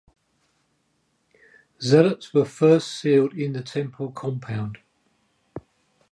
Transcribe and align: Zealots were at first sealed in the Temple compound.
Zealots 1.79 2.33
were 2.33 2.41
at 2.41 2.47
first 2.47 2.87
sealed 2.87 3.35
in 3.35 3.53
the 3.53 3.61
Temple 3.61 4.11
compound. 4.11 4.79